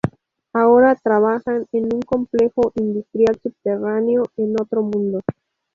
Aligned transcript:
Ahora 0.51 0.95
trabajan 0.95 1.67
en 1.73 1.93
un 1.93 2.01
complejo 2.01 2.71
industrial 2.73 3.39
subterráneo 3.39 4.23
en 4.35 4.55
otro 4.59 4.81
mundo. 4.81 5.21